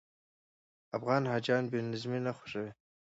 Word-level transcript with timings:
افغان 0.97 1.23
حاجیان 1.31 1.63
بې 1.71 1.79
نظمي 1.91 2.19
نه 2.25 2.31
خوښوي. 2.37 2.71